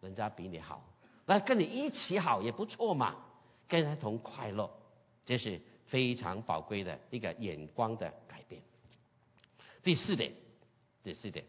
[0.00, 0.82] 人家比你好，
[1.26, 3.16] 那跟你一起好也不错嘛，
[3.68, 4.70] 跟他同快乐，
[5.26, 8.62] 这是非常宝贵的一个眼光的改变。
[9.82, 10.32] 第四点，
[11.02, 11.44] 第四点，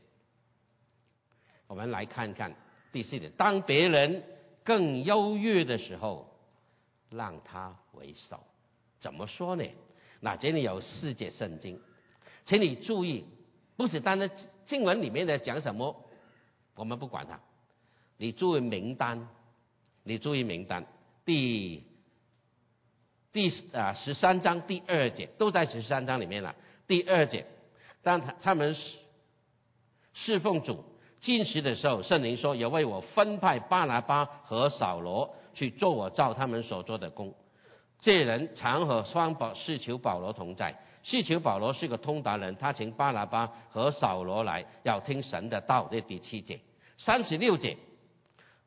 [1.67, 2.55] 我们来看看
[2.91, 4.23] 第四点：当别人
[4.63, 6.27] 更优越的时候，
[7.09, 8.43] 让他为首。
[8.99, 9.63] 怎么说呢？
[10.19, 11.79] 那这里有四节圣经。
[12.51, 13.23] 请你注意，
[13.77, 14.29] 不是单单
[14.65, 15.95] 经文里面的讲什么，
[16.75, 17.39] 我们不管它。
[18.17, 19.29] 你注意名单，
[20.03, 20.85] 你注意名单，
[21.23, 21.81] 第
[23.31, 26.53] 第啊十三章第二节都在十三章里面了。
[26.87, 27.45] 第二节，
[28.03, 28.75] 当他他们
[30.13, 30.83] 侍奉主
[31.21, 37.33] 进食的时候，圣灵说：“也为我分派巴拿巴和扫罗去做我照他们所做的工。”
[38.01, 40.77] 这人常和双保是求保罗同在。
[41.03, 45.87] 是求保罗是个通达人，他请巴拿巴和扫罗来，要听神的道。
[45.91, 46.59] 这第七节、
[46.97, 47.75] 三十六节，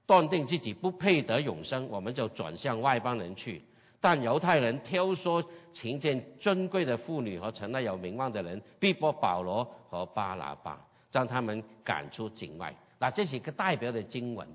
[0.06, 3.62] 断定自己不配得永生，我们就转向外邦人去，
[4.00, 12.74] 但犹太人挑唆请见尊贵的妇女和城内有名望的人，逼迫保罗和巴拿巴，将他们赶出境外。
[12.98, 14.48] 那这是一个代表的经文。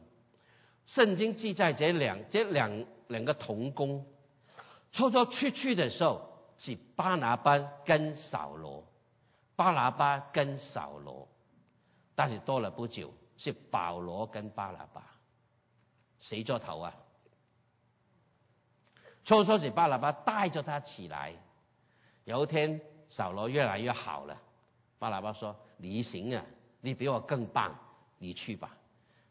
[0.86, 4.06] 圣经记载这两这两两个童工，
[4.92, 6.29] 出出出去的时候
[6.60, 8.86] 是巴拿巴跟扫罗，
[9.56, 11.28] 巴拿巴跟扫罗，
[12.14, 15.04] 但是多了不久是保罗跟巴拿巴，
[16.20, 16.94] 谁做头啊？
[19.26, 21.34] 初初是巴拿巴带着他起来，
[22.26, 24.38] 有一天扫罗越来越好了，
[25.00, 26.46] 巴拿巴说：“你行啊，
[26.82, 27.74] 你比我更棒，
[28.18, 28.76] 你去吧。”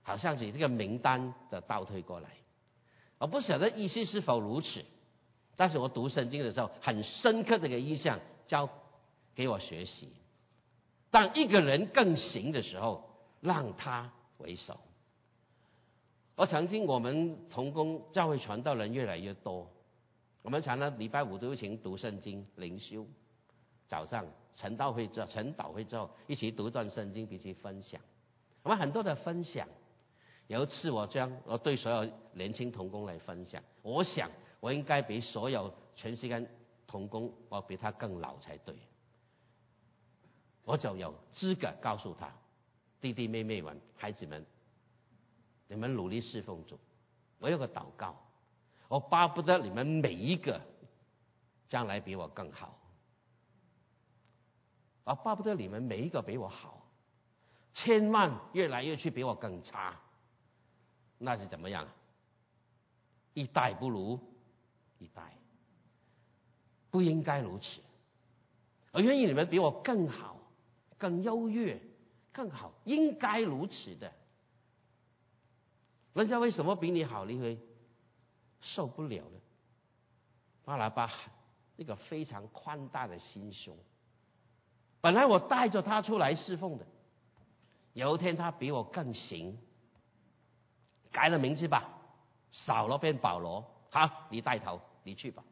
[0.02, 2.30] 好像是这个名单的倒退过来，
[3.18, 4.82] 我不晓得意思是否如此，
[5.58, 8.68] 但是我读圣经的时候，很深刻的一个印象教
[9.34, 10.08] 给我学习。
[11.10, 14.78] 当一个人更行的时候，让他为首。
[16.36, 19.68] 而曾经我们同工教会传道人越来越多，
[20.42, 23.04] 我们常常礼拜五都请读圣经灵修，
[23.88, 28.00] 早上晨道会之后晨祷会之后，一起读一段圣经，彼此分享。
[28.62, 29.66] 我们很多的分享。
[30.46, 36.48] 有一次，我将我对所有年轻童工来分享，我想我应该比所有全世界
[36.86, 38.74] 童工，我比他更老才对。
[40.64, 42.32] 我就有资格告诉他，
[43.00, 44.44] 弟弟妹妹们、孩子们，
[45.66, 46.78] 你们努力侍奉主。
[47.38, 48.16] 我有个祷告，
[48.88, 50.60] 我巴不得你们每一个
[51.68, 52.76] 将来比我更好，
[55.04, 56.84] 我巴不得你们每一个比我好，
[57.72, 59.96] 千万越来越去比我更差。
[61.16, 61.88] 那是怎么样？
[63.34, 64.18] 一代不如
[64.98, 65.36] 一代，
[66.90, 67.80] 不应该如此。
[68.92, 70.38] 我愿意你们比我更好、
[70.96, 71.80] 更优越、
[72.32, 74.12] 更好，应该如此的。
[76.14, 77.24] 人家为什么比你好？
[77.24, 77.58] 你会
[78.60, 79.38] 受不了呢？
[80.64, 81.10] 巴拉巴
[81.76, 83.76] 那个非常宽大的心胸，
[85.00, 86.86] 本来我带着他出来侍奉的，
[87.92, 89.56] 有一天他比我更行。
[91.10, 91.88] 改了名字吧，
[92.52, 93.64] 少了变保罗。
[93.90, 95.42] 好，你带头，你去吧。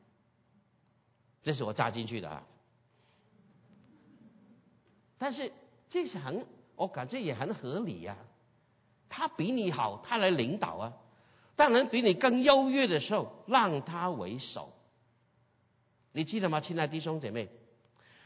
[1.42, 2.46] 这是我扎进去的啊。
[5.18, 5.50] 但是
[5.88, 8.16] 这是很，我感觉也很合理呀。
[9.08, 10.92] 他比你好，他来领导啊。
[11.54, 14.72] 当然比你更优越的时候，让他为首。
[16.12, 17.48] 你记得吗，亲爱的弟兄姐妹？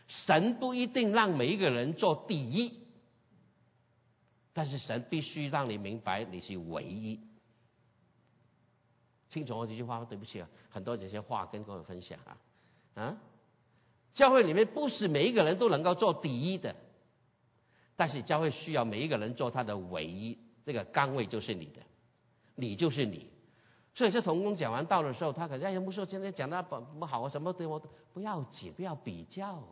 [0.09, 2.75] 神不一定让每一个人做第一。
[4.53, 7.21] 但是神必须让你明白你是唯一，
[9.31, 10.05] 清楚我这句话？
[10.05, 12.37] 对不起啊，很多这些话跟各位分享啊
[13.01, 13.17] 啊！
[14.13, 16.75] 教会里面不是每一个人都能够做第一的，
[17.95, 21.81] 但是教会需要每一个人做他的唯一，这个岗位就是你的，
[22.57, 23.31] 你就是你。
[23.95, 27.81] 所以，这童工讲完道的时候，他可能哎呀，不说今天讲的不不好啊，什么对我
[28.13, 29.63] 不要紧，不要比较，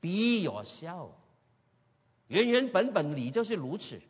[0.00, 1.10] 比有效。
[2.26, 4.00] 原原本本你就是如此，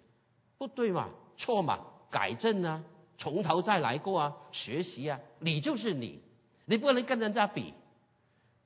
[0.56, 1.10] 不对嘛？
[1.36, 1.84] 错嘛？
[2.10, 2.82] 改正啊，
[3.18, 6.20] 从头再来过啊，学习啊，你就是你，
[6.64, 7.72] 你不能跟人家比。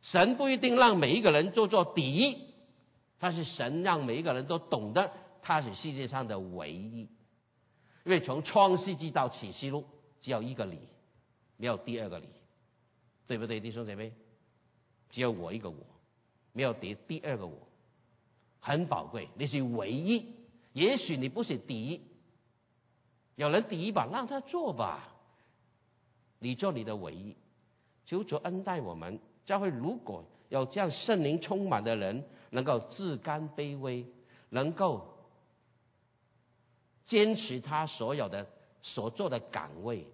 [0.02, 2.38] 神不一定让每一个人做做第一，
[3.18, 7.08] 他是神让每一个人都懂得他是世界上的唯一。
[8.04, 9.84] 因为从创世纪到启示录
[10.20, 10.78] 只有一个你，
[11.58, 12.26] 没有第二个你，
[13.26, 14.12] 对不对，弟兄姐妹？
[15.10, 15.76] 只有我一个我，
[16.52, 17.58] 没有第第二个我。
[18.60, 20.34] 很宝贵，你是唯一。
[20.72, 22.00] 也许你不是第一，
[23.40, 25.08] 有人第一把，让他做吧。
[26.40, 27.34] 你做你的唯一，
[28.04, 29.18] 求主恩待我们。
[29.46, 34.04] 教会如果有这样圣灵充满的人，能够自甘卑微，
[34.50, 35.08] 能够
[37.06, 38.46] 坚持他所有的
[38.82, 40.06] 所做的岗位，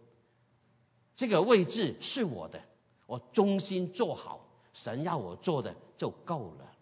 [1.17, 2.63] 这个位置是我的，
[3.07, 6.73] 我忠心做好神要我做的就够了。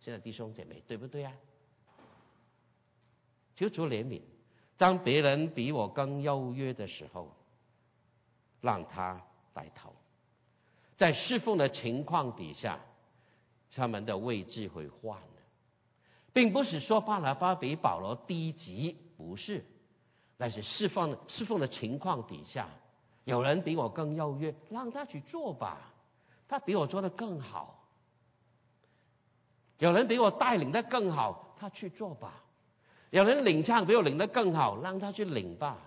[0.00, 1.32] 现在弟兄姐妹，对不对啊？
[3.54, 4.20] 求主怜悯，
[4.76, 7.30] 当别人比我更优越的时候，
[8.60, 9.22] 让他
[9.52, 9.94] 带头。
[10.96, 12.80] 在侍奉的情况底下，
[13.74, 15.42] 他们的位置会换的，
[16.32, 19.64] 并不是说巴拿巴比保罗低级，不是，
[20.36, 22.68] 那是侍奉侍奉的情况底下，
[23.24, 25.92] 有人比我更优越，让他去做吧，
[26.46, 27.80] 他比我做的更好。
[29.78, 32.43] 有人比我带领的更好，他去做吧；
[33.14, 35.78] 有人领唱比我领的更好，让他去领吧。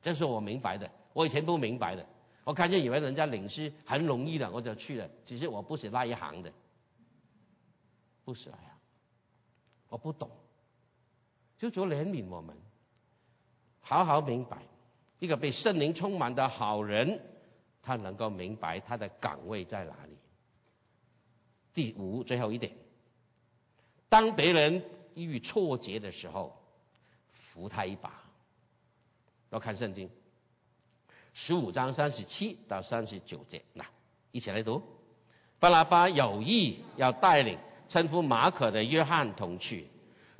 [0.00, 2.06] 这是我明白的，我以前不明白的。
[2.44, 5.06] 我看见以为人家领诗很容易的，我就去了。
[5.26, 6.50] 其实我不是那一行的，
[8.24, 8.78] 不是呀，
[9.90, 10.30] 我不懂。
[11.58, 12.56] 就主怜悯我们，
[13.82, 14.62] 好好明白，
[15.18, 17.20] 一个被圣灵充满的好人，
[17.82, 20.16] 他能够明白他的岗位在哪里。
[21.74, 22.72] 第五，最后一点，
[24.08, 24.82] 当别人
[25.14, 26.56] 遇挫折的时候，
[27.32, 28.12] 扶他一把。
[29.50, 30.08] 要看圣经，
[31.34, 33.84] 十五章三十七到三十九节，那
[34.30, 34.82] 一起来读。
[35.58, 37.58] 巴拉巴有意要带领
[37.88, 39.88] 称呼马可的约翰同去，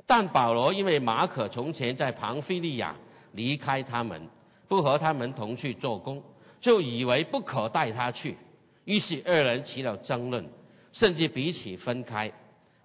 [0.07, 2.95] 但保罗因为马可从前在庞菲利亚
[3.33, 4.29] 离开他们，
[4.67, 6.23] 不和他们同去做工，
[6.59, 8.37] 就以为不可带他去，
[8.85, 10.47] 于是二人起了争论，
[10.93, 12.31] 甚至彼此分开。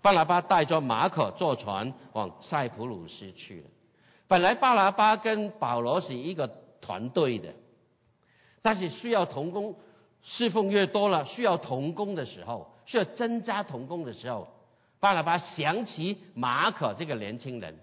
[0.07, 3.69] 巴拉巴带着马可坐船往塞浦路斯去了。
[4.29, 6.47] 本来巴拉巴跟保罗是一个
[6.81, 7.53] 团队的，
[8.63, 9.75] 但是需要同工
[10.23, 14.47] 侍奉越多了，需要同工的时候，需要增加同工的时候，
[15.01, 17.77] 巴拉巴想起马可这个年轻人，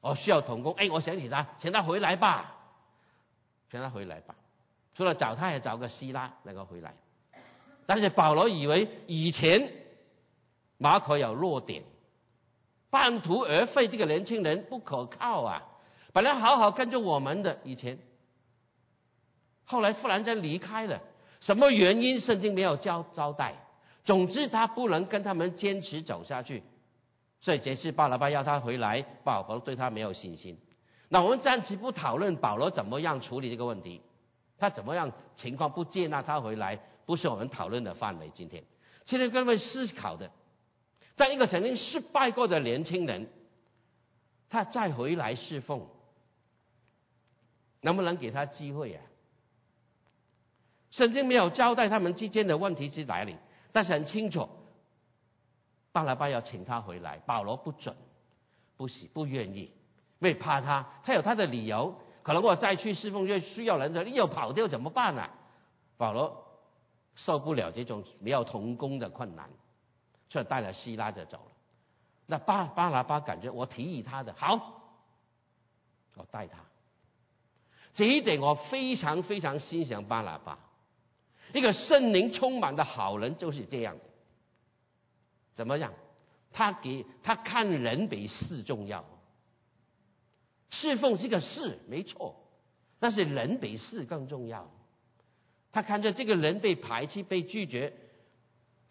[0.00, 2.54] 哦，需要同工，哎，我想起他，请他回来吧，
[3.70, 4.34] 请他回来吧。
[4.94, 6.94] 除了找他，也找个希拉能够回来。
[7.84, 9.70] 但是保罗以为以前
[10.82, 11.84] 马可有弱点。
[12.90, 15.62] 半途而废，这个年轻人不可靠啊！
[16.12, 17.98] 本来好好跟着我们的以前，
[19.64, 21.00] 后来忽然间离开了，
[21.40, 22.20] 什么原因？
[22.20, 23.54] 圣经没有交招待。
[24.04, 26.62] 总之，他不能跟他们坚持走下去，
[27.40, 30.58] 所以这次巴拉巴要他回来，保罗对他没有信心。
[31.08, 34.02] 那我们暂时不讨论保罗怎么样处理这个问题，
[34.58, 38.28] 他怎么样情况不接纳他回来，不是我们讨论的范围。
[38.34, 38.62] 今天，
[39.06, 40.30] 今天各位思考的。
[41.16, 43.28] 在一个曾经失败过的年轻人，
[44.48, 45.86] 他再回来侍奉，
[47.80, 49.02] 能不能给他机会啊？
[50.90, 53.36] 圣经没有交代他们之间的问题是哪里，
[53.72, 54.48] 但是很清楚，
[55.90, 57.96] 巴拉巴要请他回来，保罗不准，
[58.76, 59.72] 不喜不愿意，因
[60.20, 65.28] 为怕他，他有他的理由，可能我再去侍奉又需要人的，你又跑掉怎么办呢？
[65.96, 66.44] 保罗
[67.14, 69.48] 受不了这种没有同工的困难。
[70.32, 71.52] 就带了希拉就走了。
[72.24, 74.82] 那巴巴拉巴感觉我提议他的好，
[76.14, 76.58] 我带他。
[77.92, 80.58] 这一点我非常非常欣赏巴拉巴，
[81.52, 83.98] 一个圣灵充满的好人就是这样。
[85.52, 85.92] 怎么样？
[86.50, 89.04] 他给他看人比事重要。
[90.70, 92.34] 侍奉是个事，没错，
[92.98, 94.70] 但是人比事更重要。
[95.72, 97.92] 他看着这个人被排斥、被拒绝。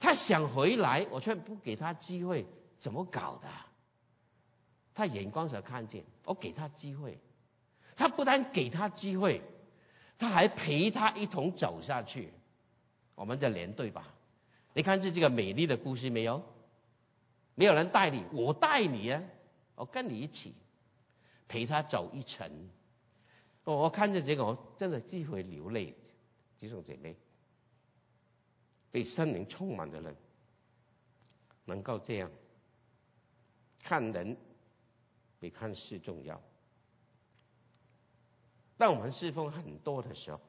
[0.02, 2.46] 他想回来，我却不给他机会，
[2.80, 3.48] 怎么搞的？
[4.94, 7.18] 他眼光所看见，我给他机会，
[7.96, 9.42] 他不但给他机会，
[10.18, 12.34] 他还陪他一同走下去。
[13.16, 14.08] 我们的连队吧，
[14.74, 16.44] 你看这这个美丽的故事没有？
[17.54, 19.22] 没有人带你，我带你啊！
[19.76, 20.56] 我跟你一起
[21.48, 22.70] 陪他走一程。
[23.64, 25.96] 我看着这个，我真的既会流泪，
[26.58, 27.16] 弟兄姐妹。
[28.92, 30.16] 被圣灵充满的人，
[31.66, 32.30] 能够这样
[33.80, 34.38] 看人
[35.40, 36.42] 比看事重要。
[38.78, 40.42] 当我们侍奉很多的时候，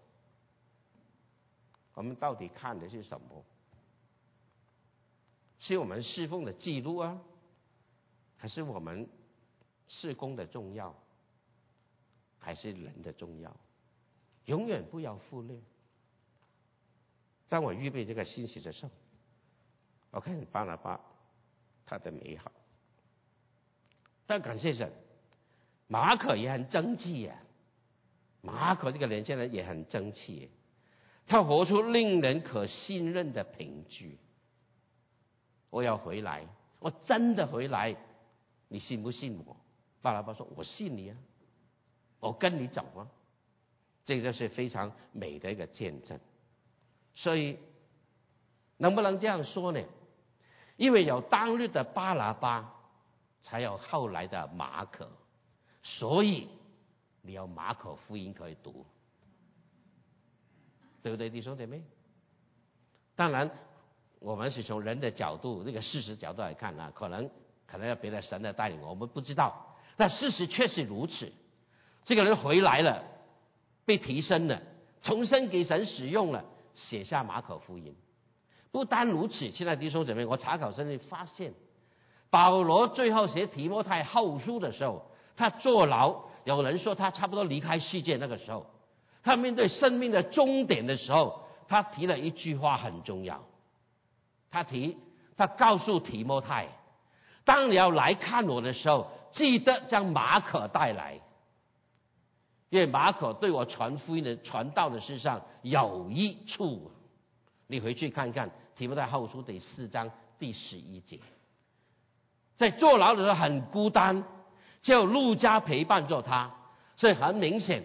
[1.95, 3.45] 我们到底看的是什么？
[5.61, 7.23] 是我们侍奉的记录啊，
[8.37, 9.09] 还是我们
[9.87, 10.93] 事工的重要，
[12.39, 13.57] 还是人的重要？
[14.47, 15.61] 永远不要忽略。
[17.53, 18.91] 当我预备这个信息的时候，
[20.13, 20.99] 我看巴拿巴
[21.85, 22.51] 他的美好，
[24.27, 24.91] 但感谢神，
[25.87, 27.37] 马可也很争气呀。
[28.41, 30.51] 马可这个年轻人也很争气，
[31.27, 34.19] 他活出令人可信任的凭据。
[35.69, 36.47] 我要回来，
[36.79, 37.95] 我真的回来，
[38.69, 39.55] 你信不信我？
[40.01, 41.17] 巴拿巴说：“我信你啊，
[42.19, 43.07] 我跟你走啊。”
[44.07, 46.19] 这就是非常美的一个见证。
[47.15, 47.59] 所以，
[48.79, 49.81] 能不能这样说呢？
[50.77, 52.75] 因为有当日的巴拿巴，
[53.43, 55.09] 才有后来的马可，
[55.83, 56.49] 所以
[57.21, 58.85] 你有马可福音可以读，
[61.03, 61.83] 对不对，弟兄姐妹？
[63.15, 63.51] 当然，
[64.19, 67.31] 我们是从人的角度、这个事实角度来看啊，可能
[67.67, 69.77] 可能要别的神的带领，我们不知道。
[69.97, 71.31] 但事实确实如此，
[72.05, 73.05] 这个人回来了，
[73.85, 74.63] 被提升了，
[75.03, 76.45] 重生给神使用了。
[76.75, 77.95] 写下马可福音，
[78.71, 81.53] 不单如此，现在弟兄姊妹，我查考圣经发现，
[82.31, 85.05] 保罗最后写提摩太后书的时候，
[85.37, 88.67] 他坐牢，有人说他差不多离开世界那个时候，
[89.23, 93.43] 他面对生命的终点的时候，他提了一句话很重要，
[94.51, 94.97] 他提，
[95.37, 96.69] 他告诉提摩太，
[97.45, 101.21] 当你要来看我的时候，记得将马可带来，
[102.73, 106.91] 因为马可对我传福音的传道的事上有益处。
[107.67, 111.21] 你回去看看《提摩太后书》第四章第十一节，
[112.57, 114.25] 在坐牢的时候很孤单，
[114.81, 116.51] 只有路加陪伴着他，
[116.97, 117.85] 所以很明显，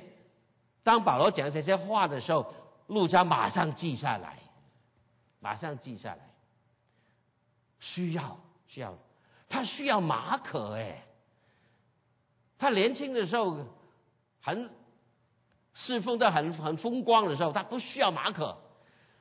[0.84, 2.54] 当保罗讲这些话的时候，
[2.88, 4.40] 路加马上记下来，
[5.42, 6.20] 马上记下来。
[7.82, 8.98] 需要需要，
[9.50, 11.04] 他需要马可哎，
[12.58, 13.66] 他年轻的时候
[14.42, 14.70] 很
[15.80, 18.58] 侍奉的很很风光的时候，他不需要马可。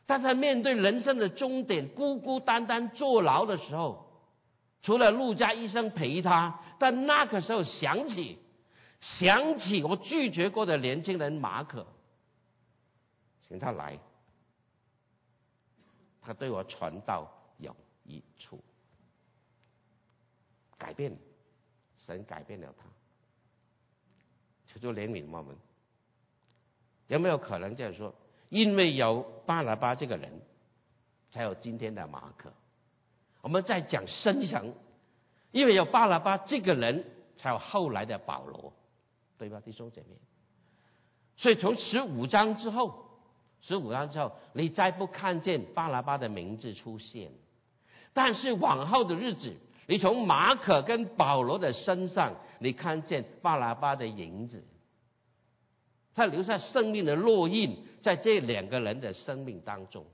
[0.06, 4.06] 但在面对人生的终点，孤孤单单坐牢的时候，
[4.80, 8.38] 除了陆家医生陪他，但那个时候想起，
[9.00, 11.86] 想起我拒绝过的年轻人马可，
[13.46, 13.98] 请他来，
[16.22, 18.62] 他对我传道有益处，
[20.78, 21.14] 改变，
[21.98, 22.84] 神改变了他，
[24.68, 25.56] 求主怜悯我们，
[27.08, 28.14] 有没有可能这样说？
[28.48, 30.30] 因为有巴拿巴这个人，
[31.30, 32.52] 才有今天的马可。
[33.40, 34.74] 我们在讲深一层，
[35.52, 37.04] 因为有巴拿巴这个人，
[37.36, 38.72] 才有后来的保罗，
[39.38, 40.16] 对吧，弟兄姐妹？
[41.36, 43.08] 所以从十五章之后，
[43.60, 47.30] 十五章之后，你再不看见巴拿巴的名字出现，
[48.12, 49.54] 但是往后的日子，
[49.86, 54.64] 你从马可跟保罗的身上，你看见巴拿巴的影子。
[56.16, 60.06] 他留下生命的烙印，在这两个人的生命当中，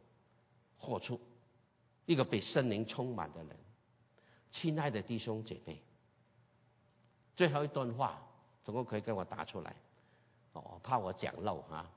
[0.77, 1.21] 活出
[2.07, 3.57] 一个被圣灵充满的人。
[4.51, 5.81] 亲爱的弟兄姐妹，
[7.37, 8.21] 最后一段话，
[8.65, 9.77] 总共可以跟我打出来。
[10.55, 11.89] 哦，怕我讲漏哈。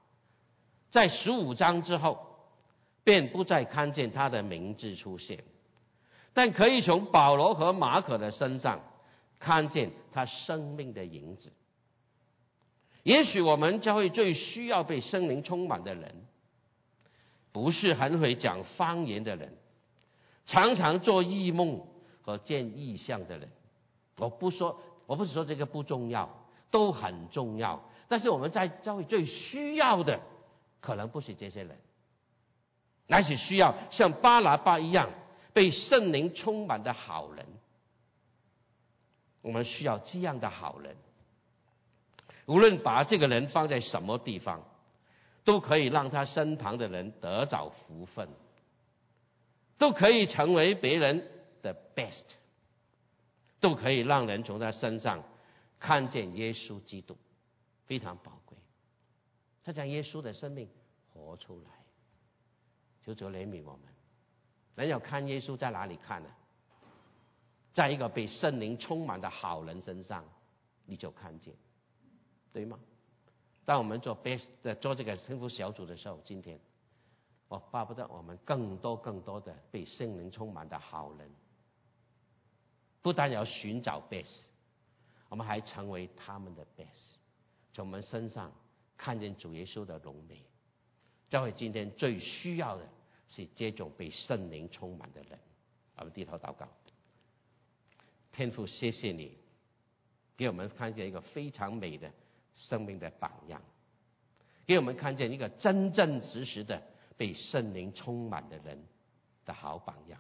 [0.92, 2.28] 在十五章之后，
[3.04, 5.44] 便不再看见他的名字出现，
[6.32, 8.80] 但可以从保罗和马可的身上
[9.40, 11.52] 看见他生命的影子。
[13.06, 16.12] 也许我们教会最需要被圣灵充满的人，
[17.52, 19.54] 不是很会讲方言的人，
[20.48, 21.86] 常常做异梦
[22.24, 23.48] 和见异象的人。
[24.18, 26.28] 我不说，我不是说这个不重要，
[26.72, 27.80] 都很重要。
[28.08, 30.20] 但是我们在教会最需要的，
[30.82, 31.78] 可能不是这些人，
[33.06, 35.12] 乃是需要像巴拿巴一样
[35.54, 37.46] 被圣灵充满的好人。
[39.44, 40.96] 我们需要这样的好人。
[42.46, 44.64] 无论把这个人放在什么地方，
[45.44, 48.30] 都可以让他身旁的人得着福分，
[49.78, 51.28] 都可以成为别人
[51.62, 52.34] 的 best，
[53.60, 55.24] 都可以让人从他身上
[55.80, 57.18] 看见耶稣基督，
[57.86, 58.58] 非常宝贵。
[59.64, 60.70] 他将耶稣的生命
[61.12, 61.72] 活出来，
[63.04, 63.82] 求主怜悯我们。
[64.76, 66.30] 人要看耶稣在哪里看呢？
[67.74, 70.24] 在一个被圣灵充满的好人身上，
[70.86, 71.54] 你就看见。
[72.56, 72.80] 对吗？
[73.66, 76.58] 当我们做 best 的做这个幸福小组的时候，今天
[77.50, 81.30] 我巴不得我们更多更多的被圣灵充满的好人，
[83.02, 84.44] 不但要寻找 best，
[85.28, 87.18] 我们还成为他们的 best，
[87.74, 88.50] 从我们身上
[88.96, 90.42] 看见主耶稣的荣美。
[91.28, 92.88] 教会今天最需要的
[93.28, 95.38] 是这种被圣灵充满的人。
[95.98, 96.70] 我们低头祷告，
[98.32, 99.38] 天父，谢谢你
[100.38, 102.10] 给我们看见一个非常美的。
[102.56, 103.62] 生命的榜样，
[104.66, 106.82] 给我们看见一个真真实实的
[107.18, 108.84] 被圣灵充满的人
[109.46, 110.20] 的好榜样。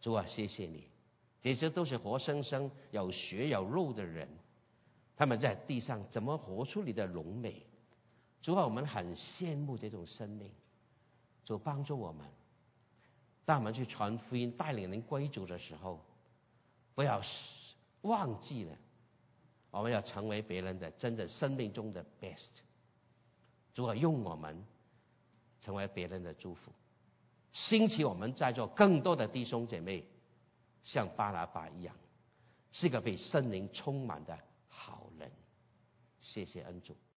[0.00, 0.84] 主啊，谢谢你，
[1.40, 4.28] 这些都是活生生有血有肉的人，
[5.16, 7.64] 他们在地上怎么活出你的荣美？
[8.42, 10.50] 主啊，我们很羡慕这种生命，
[11.44, 12.26] 主帮助我们，
[13.44, 16.00] 当我们去传福音、带领人归主的时候，
[16.94, 17.20] 不要
[18.02, 18.76] 忘记了。
[19.70, 22.60] 我们要成为别人的真正生命中的 best，
[23.74, 24.64] 如何用我们
[25.60, 26.72] 成为别人的祝福，
[27.52, 30.04] 兴起我们在座更多的弟兄姐妹，
[30.82, 31.94] 像巴拉巴一样，
[32.72, 34.38] 是个被圣灵充满的
[34.68, 35.30] 好人。
[36.20, 36.96] 谢谢恩主。